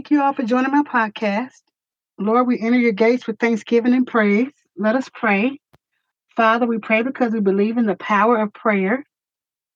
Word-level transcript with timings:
Thank 0.00 0.12
you 0.12 0.22
all 0.22 0.32
for 0.32 0.44
joining 0.44 0.70
my 0.70 0.82
podcast. 0.82 1.60
Lord, 2.18 2.46
we 2.46 2.58
enter 2.58 2.78
your 2.78 2.92
gates 2.92 3.26
with 3.26 3.38
thanksgiving 3.38 3.92
and 3.92 4.06
praise. 4.06 4.50
Let 4.74 4.96
us 4.96 5.10
pray. 5.12 5.60
Father, 6.34 6.64
we 6.64 6.78
pray 6.78 7.02
because 7.02 7.34
we 7.34 7.40
believe 7.40 7.76
in 7.76 7.84
the 7.84 7.96
power 7.96 8.40
of 8.40 8.54
prayer. 8.54 9.04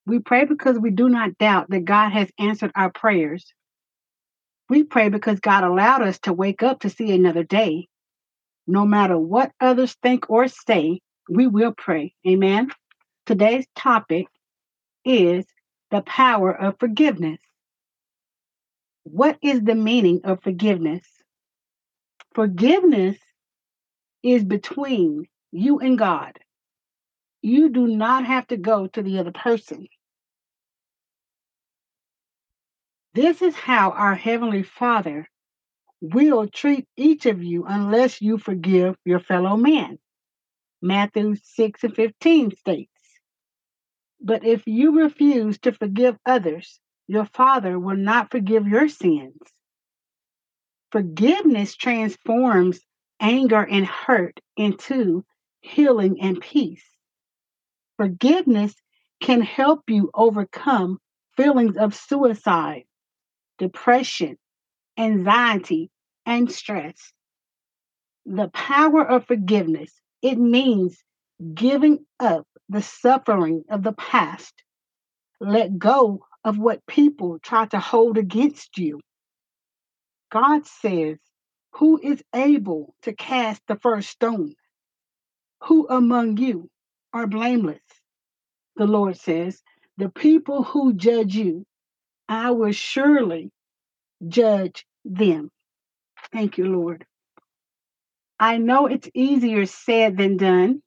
We 0.07 0.21
pray 0.21 0.47
because 0.47 0.79
we 0.79 0.93
do 0.93 1.11
not 1.11 1.37
doubt 1.37 1.69
that 1.69 1.85
God 1.85 2.09
has 2.13 2.31
answered 2.39 2.73
our 2.75 2.91
prayers. 2.91 3.53
We 4.71 4.85
pray 4.85 5.11
because 5.11 5.41
God 5.41 5.63
allowed 5.63 6.01
us 6.01 6.19
to 6.21 6.33
wake 6.33 6.63
up 6.63 6.81
to 6.81 6.89
see 6.89 7.15
another 7.15 7.45
day. 7.45 7.89
No 8.67 8.87
matter 8.87 9.19
what 9.19 9.53
others 9.61 9.95
think 10.03 10.31
or 10.31 10.49
say, 10.49 11.01
we 11.29 11.49
will 11.49 11.75
pray. 11.77 12.15
Amen. 12.27 12.71
Today's 13.27 13.67
topic 13.77 14.29
is 15.05 15.45
the 15.91 16.01
power 16.01 16.51
of 16.51 16.79
forgiveness. 16.81 17.41
What 19.05 19.39
is 19.43 19.63
the 19.63 19.75
meaning 19.75 20.23
of 20.25 20.43
forgiveness? 20.43 21.07
Forgiveness 22.35 23.17
is 24.23 24.45
between 24.45 25.27
you 25.53 25.79
and 25.79 25.99
God. 25.99 26.39
You 27.43 27.69
do 27.69 27.87
not 27.87 28.25
have 28.25 28.47
to 28.49 28.57
go 28.57 28.87
to 28.89 29.03
the 29.03 29.19
other 29.19 29.33
person. 29.33 29.87
This 33.15 33.43
is 33.43 33.55
how 33.55 33.91
our 33.91 34.15
Heavenly 34.15 34.63
Father 34.63 35.29
will 36.01 36.49
treat 36.49 36.87
each 36.97 37.27
of 37.27 37.43
you 37.43 37.65
unless 37.67 38.21
you 38.21 38.39
forgive 38.39 38.97
your 39.05 39.21
fellow 39.21 39.57
man. 39.57 39.99
Matthew 40.83 41.37
6 41.37 41.85
and 41.85 41.95
15 41.95 42.57
states. 42.57 42.91
But 44.21 44.45
if 44.45 44.67
you 44.67 45.01
refuse 45.01 45.59
to 45.61 45.73
forgive 45.73 46.17
others, 46.27 46.81
your 47.07 47.25
Father 47.27 47.79
will 47.79 47.97
not 47.97 48.31
forgive 48.31 48.67
your 48.67 48.89
sins. 48.89 49.37
Forgiveness 50.91 51.77
transforms 51.77 52.81
anger 53.21 53.65
and 53.65 53.87
hurt 53.87 54.41
into 54.57 55.25
healing 55.61 56.21
and 56.21 56.41
peace. 56.41 56.85
Forgiveness 57.97 58.75
can 59.21 59.41
help 59.41 59.83
you 59.89 60.11
overcome 60.15 60.99
feelings 61.37 61.77
of 61.77 61.95
suicide, 61.95 62.85
depression, 63.59 64.37
anxiety, 64.99 65.91
and 66.27 66.51
stress. 66.51 67.13
The 68.27 68.49
power 68.49 69.07
of 69.07 69.27
forgiveness, 69.27 69.93
it 70.23 70.39
means 70.39 71.03
giving 71.55 72.07
up 72.21 72.47
the 72.69 72.83
suffering 72.83 73.65
of 73.69 73.83
the 73.83 73.93
past. 73.93 74.55
Let 75.41 75.79
go 75.79 76.25
of 76.45 76.59
what 76.59 76.87
people 76.87 77.39
try 77.41 77.67
to 77.67 77.81
hold 77.81 78.19
against 78.19 78.79
you. 78.79 79.01
God 80.33 80.67
says, 80.67 81.19
Who 81.75 82.01
is 82.03 82.23
able 82.35 82.95
to 83.03 83.15
cast 83.15 83.63
the 83.69 83.77
first 83.77 84.11
stone? 84.11 84.55
Who 85.65 85.89
among 85.89 86.39
you 86.39 86.69
are 87.13 87.27
blameless? 87.27 87.83
The 88.77 88.87
Lord 88.87 89.19
says, 89.19 89.63
The 89.99 90.11
people 90.11 90.65
who 90.65 90.95
judge 90.95 91.35
you, 91.37 91.65
I 92.29 92.53
will 92.53 92.73
surely 92.73 93.51
judge 94.29 94.87
them. 95.05 95.51
Thank 96.33 96.59
you, 96.59 96.67
Lord. 96.67 97.07
I 98.41 98.59
know 98.59 98.87
it's 98.87 99.09
easier 99.15 99.67
said 99.67 100.17
than 100.19 100.37
done. 100.37 100.83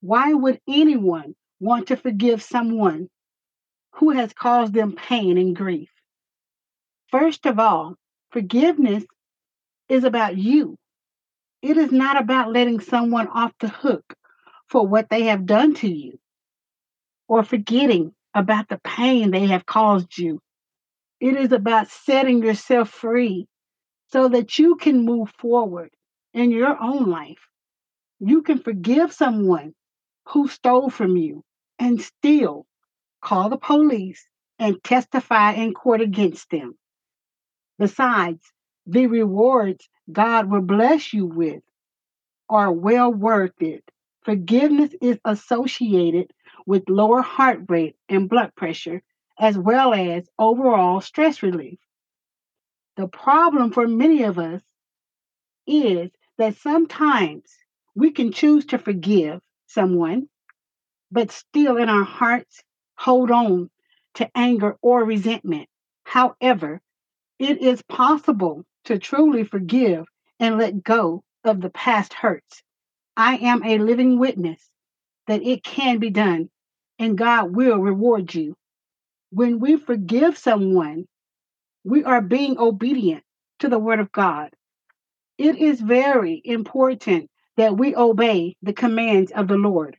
Why 0.00 0.32
would 0.34 0.60
anyone 0.68 1.34
want 1.60 1.88
to 1.88 1.96
forgive 1.96 2.42
someone 2.42 3.08
who 3.94 4.10
has 4.10 4.32
caused 4.32 4.74
them 4.74 4.92
pain 4.92 5.38
and 5.38 5.54
grief? 5.56 5.90
First 7.10 7.46
of 7.46 7.58
all, 7.58 7.96
forgiveness 8.30 9.04
is 9.88 10.04
about 10.04 10.36
you. 10.36 10.76
It 11.62 11.76
is 11.76 11.92
not 11.92 12.20
about 12.20 12.52
letting 12.52 12.80
someone 12.80 13.28
off 13.28 13.52
the 13.60 13.68
hook 13.68 14.14
for 14.68 14.86
what 14.86 15.08
they 15.10 15.24
have 15.24 15.46
done 15.46 15.74
to 15.76 15.88
you 15.88 16.18
or 17.28 17.44
forgetting 17.44 18.12
about 18.34 18.68
the 18.68 18.80
pain 18.84 19.30
they 19.30 19.46
have 19.46 19.66
caused 19.66 20.18
you. 20.18 20.40
It 21.20 21.36
is 21.36 21.52
about 21.52 21.88
setting 21.88 22.42
yourself 22.42 22.90
free 22.90 23.46
so 24.12 24.28
that 24.28 24.58
you 24.58 24.76
can 24.76 25.04
move 25.04 25.30
forward 25.38 25.90
in 26.34 26.50
your 26.50 26.80
own 26.80 27.08
life. 27.08 27.48
You 28.20 28.42
can 28.42 28.58
forgive 28.58 29.12
someone 29.12 29.74
who 30.28 30.48
stole 30.48 30.90
from 30.90 31.16
you 31.16 31.42
and 31.78 32.00
still 32.00 32.66
call 33.24 33.48
the 33.48 33.56
police 33.56 34.28
and 34.58 34.82
testify 34.84 35.52
in 35.52 35.74
court 35.74 36.00
against 36.00 36.50
them. 36.50 36.76
Besides, 37.78 38.52
the 38.86 39.06
rewards 39.06 39.88
God 40.12 40.50
will 40.50 40.60
bless 40.60 41.12
you 41.12 41.26
with 41.26 41.62
are 42.48 42.70
well 42.70 43.12
worth 43.12 43.60
it. 43.60 43.82
Forgiveness 44.24 44.94
is 45.00 45.18
associated 45.24 46.30
with 46.66 46.88
lower 46.88 47.22
heart 47.22 47.60
rate 47.68 47.96
and 48.08 48.28
blood 48.28 48.54
pressure, 48.54 49.02
as 49.38 49.58
well 49.58 49.94
as 49.94 50.28
overall 50.38 51.00
stress 51.00 51.42
relief. 51.42 51.78
The 52.96 53.08
problem 53.08 53.72
for 53.72 53.88
many 53.88 54.22
of 54.22 54.38
us 54.38 54.62
is 55.66 56.10
that 56.38 56.56
sometimes 56.56 57.44
we 57.94 58.12
can 58.12 58.32
choose 58.32 58.66
to 58.66 58.78
forgive 58.78 59.40
someone, 59.66 60.28
but 61.10 61.32
still 61.32 61.76
in 61.78 61.88
our 61.88 62.04
hearts 62.04 62.62
hold 63.04 63.30
on 63.30 63.68
to 64.14 64.30
anger 64.34 64.78
or 64.80 65.04
resentment. 65.04 65.68
However, 66.04 66.80
it 67.38 67.60
is 67.60 67.82
possible 67.82 68.64
to 68.86 68.98
truly 68.98 69.44
forgive 69.44 70.06
and 70.40 70.56
let 70.56 70.82
go 70.82 71.22
of 71.44 71.60
the 71.60 71.68
past 71.68 72.14
hurts. 72.14 72.62
I 73.14 73.36
am 73.36 73.62
a 73.62 73.76
living 73.76 74.18
witness 74.18 74.70
that 75.26 75.42
it 75.42 75.62
can 75.62 75.98
be 75.98 76.08
done 76.08 76.48
and 76.98 77.18
God 77.18 77.54
will 77.54 77.76
reward 77.76 78.34
you. 78.34 78.56
When 79.30 79.58
we 79.58 79.76
forgive 79.76 80.38
someone, 80.38 81.04
we 81.84 82.04
are 82.04 82.22
being 82.22 82.58
obedient 82.58 83.22
to 83.58 83.68
the 83.68 83.78
word 83.78 84.00
of 84.00 84.12
God. 84.12 84.50
It 85.36 85.56
is 85.58 85.78
very 85.78 86.40
important 86.42 87.30
that 87.58 87.76
we 87.76 87.94
obey 87.94 88.56
the 88.62 88.72
commands 88.72 89.30
of 89.32 89.48
the 89.48 89.58
Lord. 89.58 89.98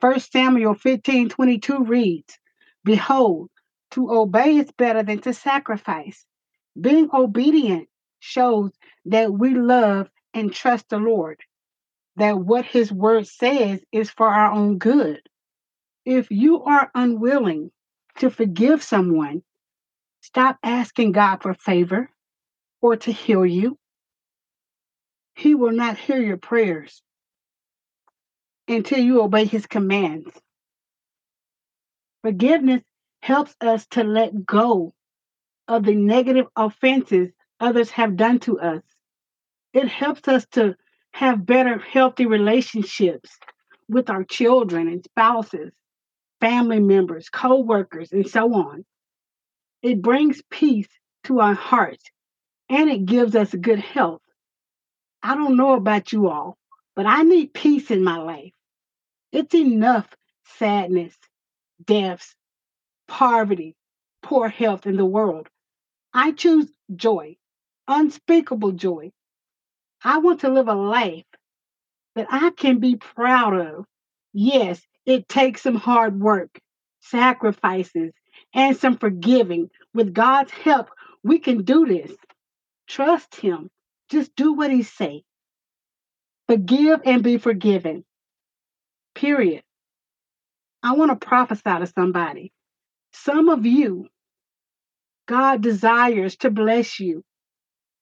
1 0.00 0.20
Samuel 0.20 0.74
15 0.74 1.30
22 1.30 1.84
reads, 1.84 2.38
Behold, 2.84 3.50
to 3.92 4.10
obey 4.10 4.56
is 4.56 4.70
better 4.72 5.02
than 5.02 5.20
to 5.20 5.32
sacrifice. 5.32 6.24
Being 6.80 7.10
obedient 7.12 7.88
shows 8.20 8.72
that 9.06 9.32
we 9.32 9.54
love 9.54 10.08
and 10.34 10.52
trust 10.52 10.88
the 10.88 10.98
Lord, 10.98 11.40
that 12.16 12.38
what 12.38 12.64
his 12.64 12.90
word 12.90 13.26
says 13.26 13.80
is 13.92 14.10
for 14.10 14.28
our 14.28 14.50
own 14.50 14.78
good. 14.78 15.20
If 16.04 16.30
you 16.30 16.62
are 16.64 16.90
unwilling 16.94 17.70
to 18.18 18.30
forgive 18.30 18.82
someone, 18.82 19.42
stop 20.20 20.58
asking 20.62 21.12
God 21.12 21.42
for 21.42 21.54
favor 21.54 22.10
or 22.80 22.96
to 22.96 23.12
heal 23.12 23.46
you. 23.46 23.78
He 25.34 25.54
will 25.54 25.72
not 25.72 25.98
hear 25.98 26.20
your 26.20 26.36
prayers 26.36 27.02
until 28.68 28.98
you 28.98 29.22
obey 29.22 29.44
his 29.44 29.66
commands. 29.66 30.28
Forgiveness 32.22 32.82
helps 33.20 33.54
us 33.60 33.86
to 33.88 34.04
let 34.04 34.46
go 34.46 34.94
of 35.68 35.84
the 35.84 35.94
negative 35.94 36.46
offenses 36.56 37.30
others 37.60 37.90
have 37.90 38.16
done 38.16 38.40
to 38.40 38.60
us. 38.60 38.82
It 39.72 39.88
helps 39.88 40.28
us 40.28 40.46
to 40.52 40.76
have 41.12 41.46
better, 41.46 41.78
healthy 41.78 42.26
relationships 42.26 43.38
with 43.88 44.10
our 44.10 44.24
children 44.24 44.88
and 44.88 45.04
spouses, 45.04 45.72
family 46.40 46.80
members, 46.80 47.28
co 47.28 47.60
workers, 47.60 48.12
and 48.12 48.28
so 48.28 48.52
on. 48.54 48.84
It 49.82 50.02
brings 50.02 50.42
peace 50.50 50.88
to 51.24 51.40
our 51.40 51.54
hearts 51.54 52.04
and 52.68 52.90
it 52.90 53.04
gives 53.06 53.36
us 53.36 53.54
good 53.54 53.78
health. 53.78 54.22
I 55.22 55.34
don't 55.34 55.56
know 55.56 55.74
about 55.74 56.12
you 56.12 56.28
all, 56.28 56.58
but 56.96 57.06
I 57.06 57.22
need 57.22 57.54
peace 57.54 57.90
in 57.90 58.02
my 58.02 58.16
life. 58.18 58.52
It's 59.32 59.54
enough 59.54 60.08
sadness, 60.58 61.16
deaths, 61.86 62.34
poverty, 63.08 63.74
poor 64.22 64.48
health 64.48 64.86
in 64.86 64.96
the 64.96 65.04
world. 65.06 65.48
I 66.14 66.32
choose 66.32 66.68
joy, 66.94 67.36
unspeakable 67.88 68.72
joy. 68.72 69.12
I 70.04 70.18
want 70.18 70.40
to 70.40 70.50
live 70.50 70.68
a 70.68 70.74
life 70.74 71.24
that 72.16 72.28
I 72.30 72.50
can 72.50 72.78
be 72.78 72.96
proud 72.96 73.54
of. 73.54 73.86
Yes, 74.32 74.82
it 75.06 75.28
takes 75.28 75.62
some 75.62 75.76
hard 75.76 76.20
work, 76.20 76.58
sacrifices, 77.00 78.12
and 78.54 78.76
some 78.76 78.98
forgiving. 78.98 79.70
With 79.94 80.14
God's 80.14 80.52
help, 80.52 80.90
we 81.24 81.38
can 81.38 81.64
do 81.64 81.86
this. 81.86 82.12
Trust 82.88 83.36
Him. 83.36 83.70
Just 84.10 84.34
do 84.36 84.54
what 84.54 84.70
He 84.72 84.82
say. 84.82 85.24
Forgive 86.48 87.02
and 87.06 87.22
be 87.22 87.38
forgiven. 87.38 88.04
Period. 89.14 89.62
I 90.82 90.94
want 90.94 91.10
to 91.18 91.26
prophesy 91.26 91.62
to 91.64 91.86
somebody. 91.86 92.52
Some 93.12 93.48
of 93.50 93.66
you, 93.66 94.08
God 95.28 95.62
desires 95.62 96.36
to 96.38 96.50
bless 96.50 97.00
you 97.00 97.16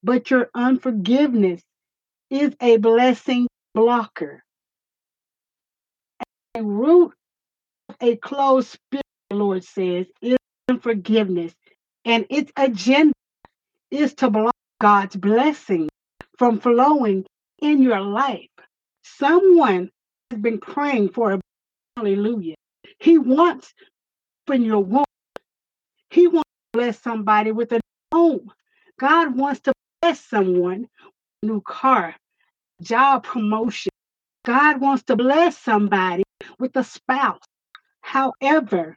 but 0.05 0.31
your 0.33 0.51
unforgiveness 0.55 1.63
is 2.31 2.55
a 2.61 2.79
blessing 2.79 3.49
blocker. 3.75 4.43
A 6.57 6.63
root 6.63 7.15
of 7.91 7.97
a 8.01 8.17
closed 8.17 8.69
spirit, 8.69 9.05
the 9.31 9.37
Lord 9.37 9.65
says, 9.65 10.07
is 10.23 10.39
unforgiveness. 10.69 11.55
And 12.05 12.27
its 12.31 12.53
agenda 12.57 13.15
is 13.91 14.15
to 14.17 14.31
block 14.31 14.55
God's 14.81 15.17
blessing 15.17 15.89
from 16.39 16.61
flowing 16.61 17.27
in 17.63 17.83
your 17.83 18.01
life. 18.01 18.49
Someone 19.05 19.91
has 20.31 20.41
been 20.41 20.59
praying 20.61 21.11
for 21.11 21.33
a 21.35 21.41
hallelujah. 21.97 22.57
He 23.01 23.19
wants 23.19 23.75
in 24.53 24.65
your 24.65 24.85
womb. 24.85 25.05
He 26.11 26.27
wants 26.29 26.51
to 26.73 26.79
bless 26.79 27.01
somebody 27.01 27.53
with 27.53 27.73
a 27.73 27.81
home. 28.13 28.53
God 28.99 29.37
wants 29.37 29.61
to 29.63 29.73
bless 30.03 30.21
someone 30.25 30.89
new 31.43 31.63
car, 31.63 32.17
job 32.83 33.25
promotion. 33.25 33.91
God 34.45 34.81
wants 34.81 35.05
to 35.05 35.17
bless 35.17 35.59
somebody 35.59 36.25
with 36.59 36.77
a 36.77 36.85
spouse. 36.85 37.43
However, 38.03 38.97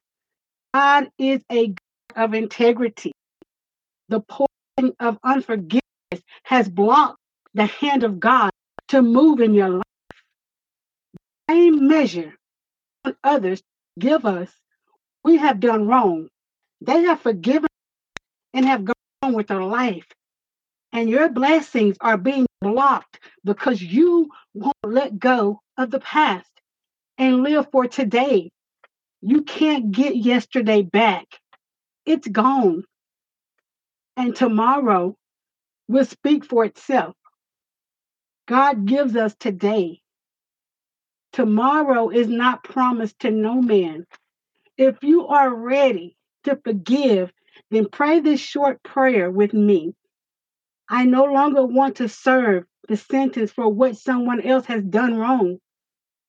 God 0.73 1.09
is 1.19 1.41
a 1.51 1.67
God 1.67 1.77
of 2.15 2.33
integrity. 2.33 3.11
The 4.09 4.21
portion 4.21 4.95
of 4.99 5.17
unforgiveness 5.23 5.81
has 6.43 6.69
blocked 6.69 7.17
the 7.53 7.65
hand 7.65 8.03
of 8.03 8.19
God 8.19 8.51
to 8.89 9.01
move 9.01 9.41
in 9.41 9.53
your 9.53 9.69
life. 9.69 9.83
The 11.47 11.53
Same 11.55 11.87
measure 11.87 12.33
on 13.05 13.15
others 13.23 13.61
give 13.99 14.25
us, 14.25 14.51
we 15.23 15.37
have 15.37 15.59
done 15.59 15.87
wrong. 15.87 16.29
They 16.81 17.03
have 17.03 17.21
forgiven 17.21 17.69
and 18.53 18.65
have 18.65 18.85
gone 18.85 18.95
on 19.23 19.33
with 19.33 19.47
their 19.47 19.63
life. 19.63 20.07
And 20.93 21.09
your 21.09 21.29
blessings 21.29 21.97
are 22.01 22.17
being 22.17 22.47
blocked 22.61 23.19
because 23.43 23.81
you 23.81 24.29
won't 24.53 24.75
let 24.85 25.19
go 25.19 25.61
of 25.77 25.91
the 25.91 25.99
past 25.99 26.49
and 27.17 27.43
live 27.43 27.67
for 27.71 27.87
today. 27.87 28.51
You 29.21 29.43
can't 29.43 29.91
get 29.91 30.15
yesterday 30.15 30.83
back, 30.83 31.27
it's 32.05 32.27
gone. 32.27 32.83
And 34.17 34.35
tomorrow 34.35 35.15
will 35.89 36.05
speak 36.05 36.45
for 36.45 36.65
itself. 36.65 37.15
God 38.47 38.85
gives 38.85 39.15
us 39.17 39.35
today. 39.39 40.02
Tomorrow 41.33 42.09
is 42.09 42.27
not 42.27 42.63
promised 42.63 43.19
to 43.19 43.31
no 43.31 43.61
man. 43.61 44.05
If 44.77 45.03
you 45.03 45.27
are 45.27 45.53
ready 45.53 46.15
to 46.43 46.59
forgive, 46.63 47.31
then 47.71 47.87
pray 47.91 48.19
this 48.19 48.39
short 48.39 48.81
prayer 48.83 49.29
with 49.31 49.53
me. 49.53 49.95
I 50.89 51.05
no 51.05 51.25
longer 51.25 51.65
want 51.65 51.97
to 51.97 52.09
serve 52.09 52.65
the 52.87 52.97
sentence 52.97 53.51
for 53.51 53.67
what 53.67 53.97
someone 53.97 54.41
else 54.41 54.65
has 54.67 54.83
done 54.83 55.15
wrong. 55.15 55.57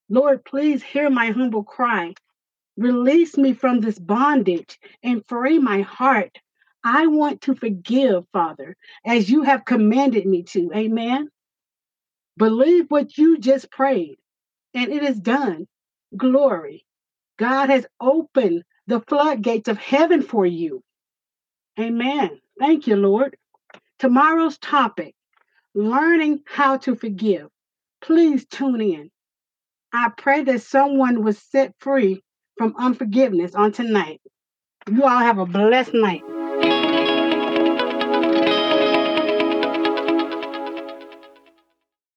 Lord, 0.09 0.45
please 0.45 0.83
hear 0.83 1.11
my 1.11 1.31
humble 1.31 1.65
cry. 1.65 2.15
Release 2.77 3.37
me 3.37 3.53
from 3.53 3.81
this 3.81 3.99
bondage 3.99 4.79
and 5.03 5.27
free 5.27 5.59
my 5.59 5.83
heart. 5.83 6.39
I 6.83 7.07
want 7.07 7.43
to 7.43 7.55
forgive, 7.55 8.25
Father, 8.33 8.77
as 9.05 9.31
you 9.31 9.43
have 9.43 9.65
commanded 9.65 10.27
me 10.27 10.43
to. 10.45 10.71
Amen. 10.75 11.29
Believe 12.37 12.87
what 12.89 13.17
you 13.17 13.39
just 13.39 13.71
prayed, 13.71 14.17
and 14.75 14.93
it 14.93 15.03
is 15.03 15.19
done. 15.21 15.67
Glory. 16.17 16.87
God 17.39 17.71
has 17.71 17.87
opened 18.01 18.65
the 18.87 19.01
floodgates 19.01 19.69
of 19.69 19.79
heaven 19.79 20.23
for 20.23 20.47
you. 20.47 20.83
Amen. 21.81 22.41
Thank 22.61 22.87
you, 22.87 22.97
Lord. 22.97 23.37
Tomorrow's 23.99 24.59
topic 24.59 25.15
learning 25.75 26.41
how 26.47 26.79
to 26.79 26.97
forgive. 26.97 27.49
Please 28.03 28.47
tune 28.47 28.81
in. 28.81 29.11
I 29.93 30.11
pray 30.17 30.45
that 30.45 30.63
someone 30.63 31.25
was 31.25 31.39
set 31.39 31.75
free 31.81 32.23
from 32.59 32.75
unforgiveness 32.79 33.55
on 33.55 33.73
tonight. 33.73 34.21
You 34.91 35.05
all 35.05 35.19
have 35.19 35.39
a 35.39 35.47
blessed 35.47 35.95
night. 35.95 36.23